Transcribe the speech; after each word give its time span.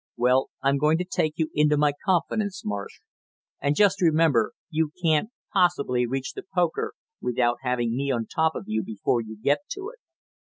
Well, 0.17 0.49
I'm 0.63 0.79
going 0.79 0.97
to 0.97 1.03
take 1.05 1.33
you 1.37 1.51
into 1.53 1.77
my 1.77 1.93
confidence, 2.03 2.65
Marsh, 2.65 3.01
and 3.61 3.75
just 3.75 4.01
remember 4.01 4.53
you 4.71 4.89
can't 4.99 5.29
possibly 5.53 6.07
reach 6.07 6.33
the 6.33 6.41
poker 6.55 6.93
without 7.21 7.57
having 7.61 7.95
me 7.95 8.09
on 8.09 8.25
top 8.25 8.55
of 8.55 8.63
you 8.65 8.81
before 8.81 9.21
you 9.21 9.37
get 9.39 9.59
to 9.73 9.89
it! 9.91 9.99